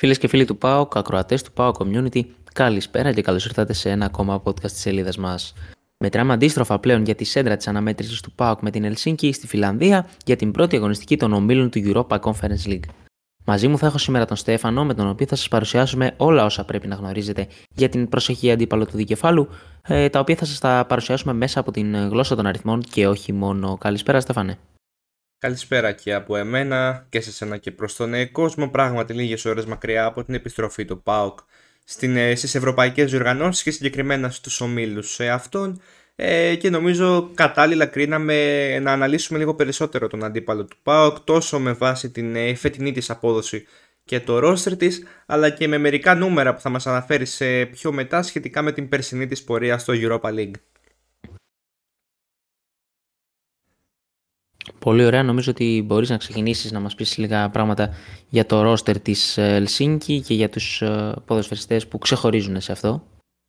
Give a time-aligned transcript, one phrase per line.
[0.00, 2.20] Φίλες και φίλοι του ΠΑΟΚ, ακροατές του ΠΑΟΚ Community,
[2.52, 5.52] καλησπέρα και καλώς ήρθατε σε ένα ακόμα podcast της σελίδας μας.
[5.98, 10.08] Μετράμε αντίστροφα πλέον για τη σέντρα της αναμέτρησης του ΠΑΟΚ με την Ελσίνκη στη Φιλανδία
[10.24, 12.88] για την πρώτη αγωνιστική των ομίλων του Europa Conference League.
[13.44, 16.64] Μαζί μου θα έχω σήμερα τον Στέφανο, με τον οποίο θα σας παρουσιάσουμε όλα όσα
[16.64, 19.48] πρέπει να γνωρίζετε για την προσεχή αντίπαλο του δικεφάλου,
[19.82, 23.32] ε, τα οποία θα σας τα παρουσιάσουμε μέσα από την γλώσσα των αριθμών και όχι
[23.32, 23.76] μόνο.
[23.76, 24.58] Καλησπέρα, Στέφανε.
[25.40, 28.68] Καλησπέρα και από εμένα και σε σένα και προς τον κόσμο.
[28.68, 31.38] Πράγματι λίγες ώρες μακριά από την επιστροφή του ΠΑΟΚ
[32.00, 35.80] ε, στις ευρωπαϊκές διοργανώσεις και συγκεκριμένα στους ομίλους σε αυτόν
[36.16, 41.72] ε, και νομίζω κατάλληλα κρίναμε να αναλύσουμε λίγο περισσότερο τον αντίπαλο του ΠΑΟΚ τόσο με
[41.72, 43.66] βάση την ε, φετινή της απόδοση
[44.04, 47.92] και το ρόστερ της αλλά και με μερικά νούμερα που θα μας αναφέρει σε πιο
[47.92, 50.54] μετά σχετικά με την περσινή της πορεία στο Europa League.
[54.88, 55.22] Πολύ ωραία.
[55.22, 57.94] Νομίζω ότι μπορείς να ξεκινήσεις να μας πεις λίγα πράγματα
[58.28, 63.02] για το ρόστερ της Ελσίνκη και για τους ε, ποδοσφαιριστές που ξεχωρίζουν σε αυτό.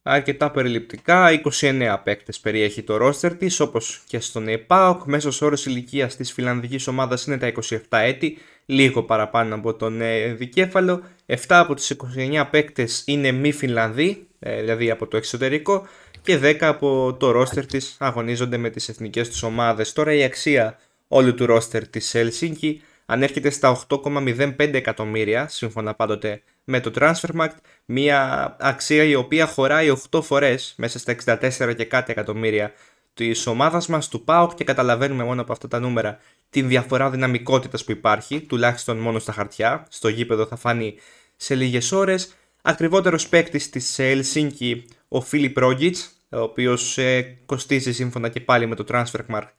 [0.04, 1.30] Αρκετά περιληπτικά,
[1.62, 5.04] 29 παίκτες περιέχει το ρόστερ της, όπως και στον ΕΠΑΟΚ.
[5.06, 10.34] Μέσος όρος ηλικίας της φιλανδικής ομάδας είναι τα 27 έτη, λίγο παραπάνω από τον ε,
[10.34, 11.02] δικέφαλο.
[11.26, 15.88] 7 από τους 29 παίκτες είναι μη Φιλανδοί, ε, δηλαδή από το εξωτερικό,
[16.22, 19.94] και 10 από το ρόστερ της αγωνίζονται με τις εθνικές τους ομάδες.
[19.94, 20.78] Τώρα η αξία
[21.10, 28.56] όλου του ρόστερ της Helsinki ανέρχεται στα 8,05 εκατομμύρια σύμφωνα πάντοτε με το Transfermarkt μια
[28.60, 32.74] αξία η οποία χωράει 8 φορές μέσα στα 64 και κάτι εκατομμύρια
[33.14, 37.84] της ομάδας μας του ΠΑΟΚ και καταλαβαίνουμε μόνο από αυτά τα νούμερα την διαφορά δυναμικότητας
[37.84, 39.88] που υπάρχει, τουλάχιστον μόνο στα χαρτιά.
[39.90, 40.96] Στο γήπεδο θα φανεί
[41.36, 42.34] σε λίγες ώρες.
[42.62, 45.98] Ακριβότερος παίκτης της Helsinki, ο Φίλιπ Ρόγκιτ,
[46.30, 49.50] ο οποίος ε, κοστίζει σύμφωνα και πάλι με το Transfermarkt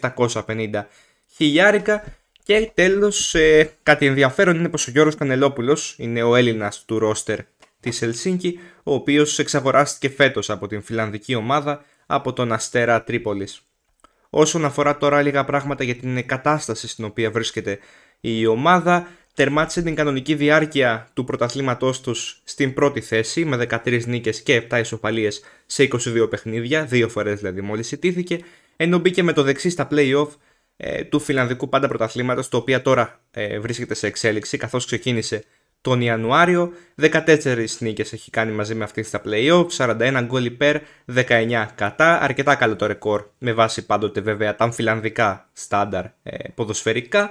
[0.00, 0.84] 750
[1.34, 2.04] χιλιάρικα.
[2.42, 7.38] Και τέλος, ε, κάτι ενδιαφέρον είναι πως ο Γιώργος Κανελόπουλος είναι ο Έλληνας του ρόστερ
[7.80, 13.62] της Ελσίνκη, ο οποίος εξαγοράστηκε φέτος από την φιλανδική ομάδα από τον Αστέρα Τρίπολης.
[14.30, 17.78] Όσον αφορά τώρα λίγα πράγματα για την κατάσταση στην οποία βρίσκεται
[18.20, 24.42] η ομάδα, τερμάτισε την κανονική διάρκεια του πρωταθλήματός τους στην πρώτη θέση με 13 νίκες
[24.42, 28.38] και 7 ισοπαλίες σε 22 παιχνίδια, δύο φορές δηλαδή μόλις ιτήθηκε,
[28.76, 30.28] ενώ μπήκε με το δεξί στα play-off
[30.76, 35.44] ε, του φιλανδικού πάντα πρωταθλήματος, το οποίο τώρα ε, βρίσκεται σε εξέλιξη καθώς ξεκίνησε
[35.80, 36.72] τον Ιανουάριο.
[37.00, 40.76] 14 νίκες έχει κάνει μαζί με αυτή στα play-off, 41 γκολ υπέρ,
[41.14, 42.20] 19 κατά.
[42.20, 47.30] Αρκετά καλό το ρεκόρ με βάση πάντοτε βέβαια τα φιλανδικά στάνταρ ε, ποδοσφαιρικά.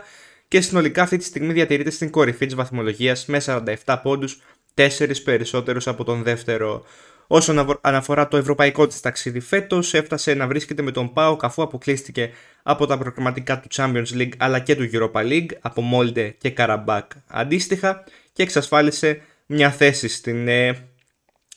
[0.50, 3.42] Και συνολικά αυτή τη στιγμή διατηρείται στην κορυφή της βαθμολογίας με
[3.86, 4.42] 47 πόντους,
[4.74, 6.86] 4 περισσότερους από τον δεύτερο.
[7.28, 12.32] Όσον αναφορά το ευρωπαϊκό της ταξίδι φέτος, έφτασε να βρίσκεται με τον ΠΑΟΚ αφού αποκλείστηκε
[12.64, 17.12] από τα προγραμματικά του Champions League αλλά και του Europa League από Μόλντε και Καραμπάκ
[17.28, 20.90] αντίστοιχα και εξασφάλισε μια θέση στην ε,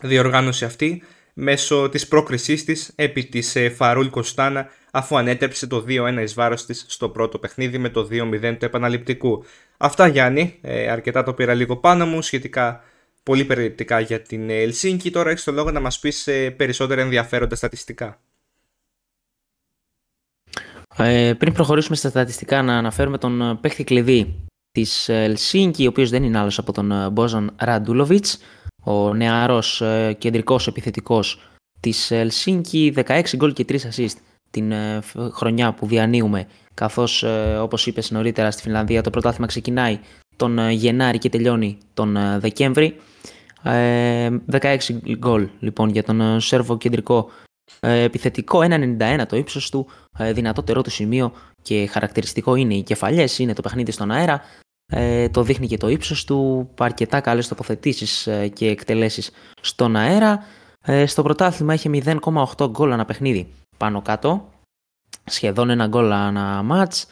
[0.00, 1.02] διοργάνωση αυτή
[1.34, 6.66] μέσω της πρόκρισής της επί της ε, Φαρούλ Κοστάνα αφού ανέτρεψε το 2-1 εις βάρος
[6.66, 9.44] της στο πρώτο παιχνίδι με το 2-0 του επαναληπτικού.
[9.76, 12.82] Αυτά Γιάννη, ε, αρκετά το πήρα λίγο πάνω μου σχετικά
[13.22, 15.10] πολύ περιληπτικά για την Ελσίνκη.
[15.10, 18.20] Τώρα έχεις το λόγο να μας πεις ε, περισσότερα ενδιαφέροντα στατιστικά.
[20.97, 26.10] Ε, πριν προχωρήσουμε στα στατιστικά να αναφέρουμε τον ε, παίχτη κλειδί της Ελσίνκη, ο οποίος
[26.10, 28.38] δεν είναι άλλος από τον ε, Μπόζαν Ραντούλοβιτς,
[28.84, 29.82] ο νεαρός
[30.19, 31.50] κεντρικός επιθετικός
[31.81, 34.16] της Ελσίνκη, 16 γκολ και 3 assist
[34.52, 34.72] την
[35.32, 37.24] χρονιά που διανύουμε, καθώς
[37.60, 39.98] όπως είπες νωρίτερα στη Φινλανδία το πρωτάθλημα ξεκινάει
[40.36, 42.96] τον Γενάρη και τελειώνει τον Δεκέμβρη.
[43.62, 44.28] 16 ε,
[45.16, 47.30] γκολ λοιπόν για τον ε, Σέρβο κεντρικό
[47.80, 48.60] ε, επιθετικό
[48.98, 49.86] 1,91 το ύψος του,
[50.32, 51.32] δυνατότερό του σημείο
[51.62, 54.40] και χαρακτηριστικό είναι οι κεφαλιές, είναι το παιχνίδι στον αέρα,
[55.30, 59.30] το δείχνει και το ύψος του, αρκετά καλές τοποθετήσεις και εκτελέσεις
[59.60, 60.44] στον αέρα.
[61.06, 64.49] Στο πρωτάθλημα είχε 0,8 γκολ ανά παιχνίδι πάνω κάτω,
[65.25, 67.06] σχεδόν ένα γκολ ανά μάτς.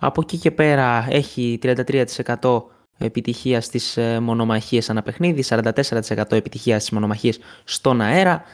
[0.00, 2.62] Από εκεί και πέρα έχει 33%
[2.98, 8.44] επιτυχία στις ε, μονομαχίες ανά παιχνίδι, 44% επιτυχία στις μονομαχίες στον αέρα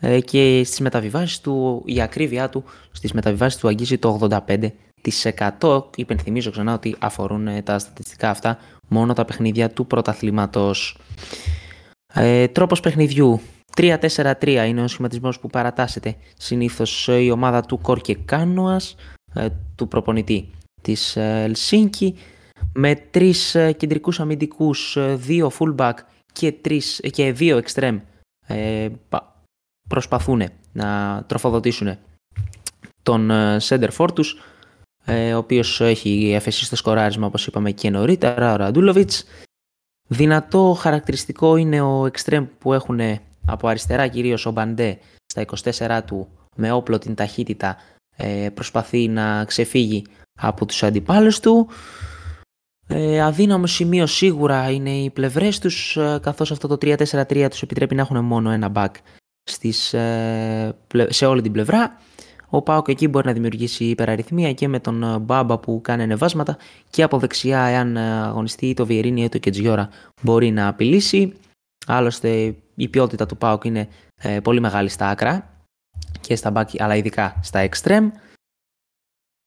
[0.00, 4.28] ε, και στις μεταβιβάσεις του, η ακρίβειά του στις μεταβιβάσεις του αγγίζει το
[5.60, 5.82] 85%.
[5.96, 8.58] Υπενθυμίζω ξανά ότι αφορούν ε, τα στατιστικά αυτά
[8.88, 10.98] μόνο τα παιχνίδια του πρωταθλήματος.
[12.14, 13.40] Ε, τρόπος παιχνιδιού
[13.76, 18.94] 3-4-3 είναι ο σχηματισμός που παρατάσσεται συνήθως η ομάδα του Κόρκε Κάνουας,
[19.76, 20.50] του προπονητή
[20.82, 22.16] της Ελσίνκη
[22.74, 25.94] με τρεις ε, κεντρικούς αμυντικούς, ε, δύο fullback
[26.32, 28.00] και, τρεις, ε, και δύο extreme
[29.88, 30.42] προσπαθούν
[30.72, 31.98] να τροφοδοτήσουν
[33.02, 33.30] τον
[33.68, 34.36] center for τους,
[35.34, 39.24] ο οποίος έχει εφεσίσει στο σκοράρισμα όπως είπαμε και νωρίτερα, ο Ραντούλοβιτς.
[40.08, 43.00] Δυνατό χαρακτηριστικό είναι ο εξτρέμ που έχουν
[43.46, 45.44] από αριστερά κυρίως ο Μπαντέ στα
[46.00, 47.76] 24 του με όπλο την ταχύτητα
[48.16, 50.04] ε, προσπαθεί να ξεφύγει
[50.40, 51.68] από τους αντιπάλους του.
[52.86, 57.94] Ε, αδύναμο σημείο σίγουρα είναι οι πλευρές τους ε, καθώς αυτό το 3-4-3 τους επιτρέπει
[57.94, 58.90] να έχουν μόνο ένα back
[59.42, 60.76] στις, ε,
[61.08, 61.98] σε όλη την πλευρά.
[62.48, 66.56] Ο Πάοκ εκεί μπορεί να δημιουργήσει υπεραριθμία και με τον ε, Μπάμπα που κάνει ανεβάσματα
[66.90, 69.88] και από δεξιά εάν αγωνιστεί το Βιερίνη ή το Κετζιόρα
[70.22, 71.32] μπορεί να απειλήσει.
[71.86, 73.88] Άλλωστε η ποιότητα του Πάοκ είναι
[74.42, 75.52] πολύ μεγάλη στα άκρα
[76.20, 78.08] και στα back αλλά ειδικά στα extreme.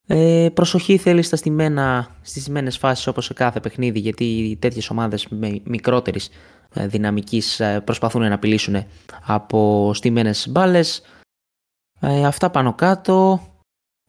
[0.08, 5.28] Ε, προσοχή θέλει στα στημένα, στις στιμένες φάσεις όπως σε κάθε παιχνίδι γιατί τέτοιες ομάδες
[5.28, 6.30] με μικρότερης
[6.74, 8.86] ε, δυναμικής ε, προσπαθούν να απειλήσουν
[9.26, 11.02] από στιμένες μπάλες.
[12.00, 13.40] Ε, αυτά πάνω κάτω.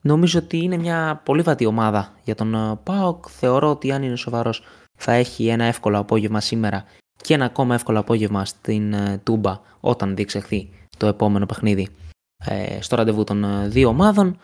[0.02, 3.24] Νομίζω ότι είναι μια πολύ βατή ομάδα για τον ε, ΠΑΟΚ.
[3.28, 4.62] Θεωρώ ότι αν είναι σοβαρός
[4.98, 6.84] θα έχει ένα εύκολο απόγευμα σήμερα
[7.26, 11.88] και ένα ακόμα εύκολο απόγευμα στην Τούμπα όταν διεξεχθεί το επόμενο παιχνίδι
[12.80, 14.38] στο ραντεβού των δύο ομάδων.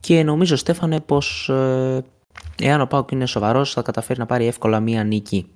[0.00, 2.04] Και νομίζω, Στέφανε, πως ε,
[2.60, 5.50] εάν ο Πάουκ είναι σοβαρός θα καταφέρει να πάρει εύκολα μία νίκη.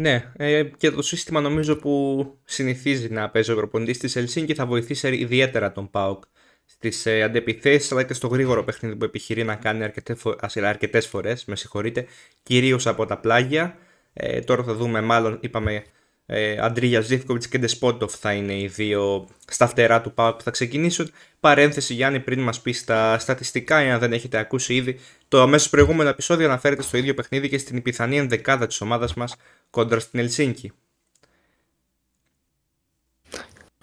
[0.00, 4.66] Ναι, ε, και το σύστημα νομίζω που συνηθίζει να παίζει ο προπονητής της Ελσίνκη θα
[4.66, 6.22] βοηθήσει ιδιαίτερα τον Πάουκ
[6.64, 11.06] στις ε, αντεπιθέσεις αλλά και στο γρήγορο παιχνίδι που επιχειρεί να κάνει αρκετές, φο- αρκετές
[11.06, 12.06] φορές, με συγχωρείτε,
[12.42, 13.78] κυρίως από τα πλάγια.
[14.18, 15.84] Ε, τώρα θα δούμε, μάλλον είπαμε
[16.26, 20.50] ε, Αντρίγια Ζήφκοβιτς και Ντεσπότοφ θα είναι οι δύο στα φτερά του ΠΑΟΚ που θα
[20.50, 21.10] ξεκινήσουν.
[21.40, 24.98] Παρένθεση Γιάννη πριν μας πεις στα στατιστικά, εάν δεν έχετε ακούσει ήδη,
[25.28, 29.36] το αμέσως προηγούμενο επεισόδιο αναφέρεται στο ίδιο παιχνίδι και στην πιθανή ενδεκάδα της ομάδας μας
[29.70, 30.72] κόντρα στην Ελσίνκη.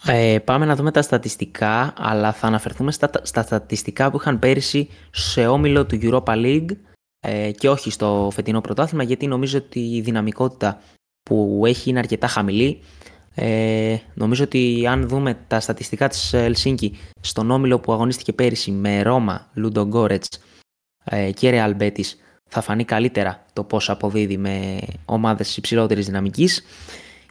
[0.06, 4.90] Ε, πάμε να δούμε τα στατιστικά, αλλά θα αναφερθούμε στα, στα στατιστικά που είχαν πέρυσι
[5.12, 6.72] σε όμιλο του Europa League
[7.26, 10.82] ε, και όχι στο φετινό πρωτάθλημα, γιατί νομίζω ότι η δυναμικότητα
[11.24, 12.80] που έχει είναι αρκετά χαμηλή.
[13.36, 19.02] Ε, νομίζω ότι αν δούμε τα στατιστικά της Ελσίνκη στον όμιλο που αγωνίστηκε πέρυσι με
[19.02, 20.28] Ρώμα, Λούντο Γκόρετς
[21.04, 22.18] ε, και Ρεάλ Μπέτης
[22.50, 26.64] θα φανεί καλύτερα το πώς αποδίδει με ομάδες υψηλότερης δυναμικής.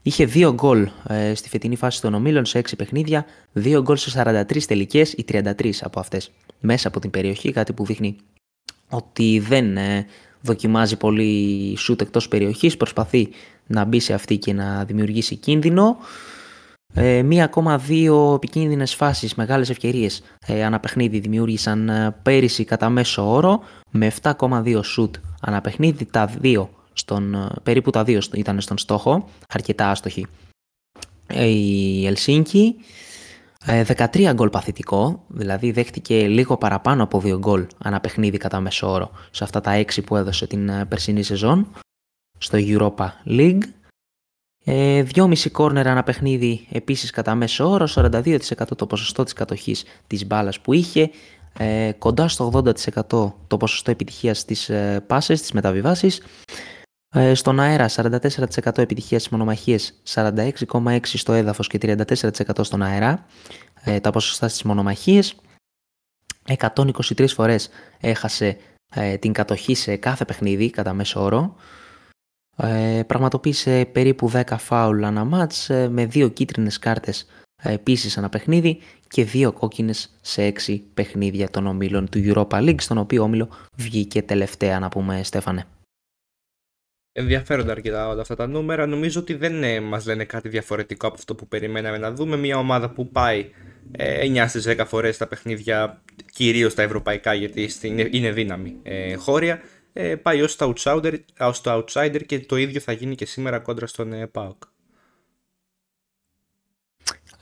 [0.02, 3.24] Είχε 2 γκολ ε, στη φετινή φάση των ομίλων σε 6 παιχνίδια,
[3.54, 6.30] 2 γκολ σε 43 τελικές, ή 33 από αυτές
[6.60, 8.16] μέσα από την περιοχή, κάτι που δείχνει
[8.92, 10.06] ότι δεν ε,
[10.40, 13.28] δοκιμάζει πολύ σούτ εκτός περιοχής, προσπαθεί
[13.66, 15.96] να μπει σε αυτή και να δημιουργήσει κίνδυνο.
[16.94, 23.32] Ε, μία ακόμα δύο επικίνδυνες φάσεις, μεγάλες ευκαιρίες ε, αναπαιχνίδι δημιούργησαν ε, πέρυσι κατά μέσο
[23.32, 29.28] όρο με 7,2 σουτ αναπαιχνίδι, τα δύο στον, ε, περίπου τα δύο ήταν στον στόχο,
[29.48, 30.26] αρκετά άστοχοι.
[31.26, 32.76] Ε, η Ελσίνκη
[33.66, 39.44] 13 γκολ παθητικό, δηλαδή δέχτηκε λίγο παραπάνω από 2 γκολ αναπαιχνίδι κατά μέσο όρο σε
[39.44, 41.66] αυτά τα 6 που έδωσε την περσινή σεζόν
[42.38, 43.62] στο Europa League.
[44.64, 48.40] Ε, 2,5 κόρνερ ανά παιχνίδι επίσης κατά μέσο όρο, 42%
[48.76, 51.10] το ποσοστό της κατοχής της μπάλας που είχε,
[51.58, 56.22] ε, κοντά στο 80% το ποσοστό επιτυχίας στις ε, πάσες, στις μεταβιβάσεις.
[57.14, 63.24] Ε, στον αέρα 44% επιτυχίας στις μονομαχίες, 46,6% στο έδαφος και 34% στον αέρα,
[63.84, 65.34] ε, τα ποσοστά στις μονομαχίες.
[66.46, 67.68] 123 φορές
[68.00, 68.56] έχασε
[68.94, 71.56] ε, την κατοχή σε κάθε παιχνίδι κατά μέσο όρο.
[72.56, 77.26] Ε, πραγματοποίησε περίπου 10 φάουλ ανά μάτς ε, με δύο κίτρινες κάρτες
[77.62, 82.80] ε, επίσης ανά παιχνίδι και δύο κόκκινες σε 6 παιχνίδια των ομίλων του Europa League
[82.80, 85.66] στον οποίο όμιλο βγήκε τελευταία να πούμε Στέφανε.
[87.12, 88.86] Ενδιαφέροντα αρκετά όλα αυτά τα νούμερα.
[88.86, 92.36] Νομίζω ότι δεν ε, μας λένε κάτι διαφορετικό από αυτό που περιμέναμε να δούμε.
[92.36, 93.50] Μια ομάδα που πάει
[93.90, 96.02] ε, 9 στις 10 φορές τα παιχνίδια,
[96.32, 97.70] κυρίως τα ευρωπαϊκά, γιατί
[98.10, 99.60] είναι δύναμη ε, χώρια
[99.92, 103.58] ε, πάει ως το, outsider, ως το outsider και το ίδιο θα γίνει και σήμερα
[103.58, 104.62] κόντρα στον ε, ΠΑΟΚ.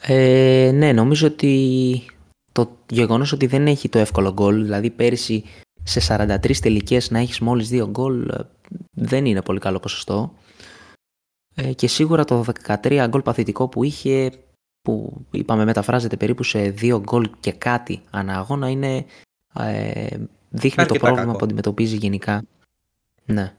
[0.07, 2.05] Ε, ναι, νομίζω ότι
[2.53, 5.45] το γεγονός ότι δεν έχει το εύκολο γκολ, δηλαδή πέρυσι
[5.83, 8.37] σε 43 τελικές να έχεις μόλις 2 γκολ ε,
[9.01, 10.35] δεν είναι πολύ καλό ποσοστό.
[11.55, 14.31] Ε, και σίγουρα το 13 γκολ παθητικό που είχε,
[14.83, 19.05] που είπαμε μεταφράζεται περίπου σε 2 γκολ και κάτι ανά αγώνα, είναι
[19.55, 20.17] ε,
[20.49, 21.39] δείχνει το πρόβλημα κακό.
[21.39, 22.43] που αντιμετωπίζει γενικά.
[23.25, 23.55] Ναι.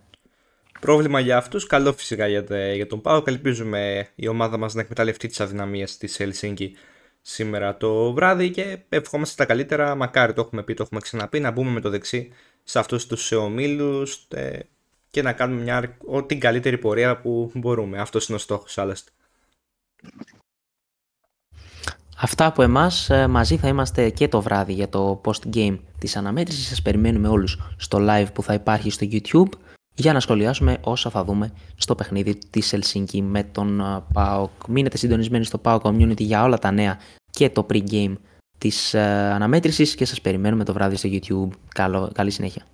[0.79, 3.24] Πρόβλημα για αυτούς, καλό φυσικά για, για τον Πάο.
[3.25, 6.75] Ελπίζουμε η ομάδα μας να εκμεταλλευτεί τις αδυναμίες της Ελσίνκη
[7.21, 9.95] σήμερα το βράδυ και ευχόμαστε τα καλύτερα.
[9.95, 12.29] Μακάρι το έχουμε πει, το έχουμε ξαναπεί, να μπούμε με το δεξί
[12.63, 14.60] σε αυτούς τους ομίλους ε,
[15.11, 17.99] και να κάνουμε μια, ό,τι καλύτερη πορεία που μπορούμε.
[17.99, 19.11] Αυτός είναι ο στόχος άλλωστε.
[22.17, 26.67] Αυτά από εμάς, ε, μαζί θα είμαστε και το βράδυ για το post-game της αναμέτρησης.
[26.67, 29.59] Σας περιμένουμε όλους στο live που θα υπάρχει στο YouTube.
[29.93, 33.81] για να σχολιάσουμε όσα θα δούμε στο παιχνίδι της Helsinki με τον
[34.13, 34.49] PAOK.
[34.67, 36.99] Μείνετε συντονισμένοι στο PAOK Community για όλα τα νέα
[37.31, 38.13] και το pre-game
[38.57, 41.57] της αναμέτρησης και σας περιμένουμε το βράδυ στο YouTube.
[41.73, 42.65] Καλό, καλή συνέχεια.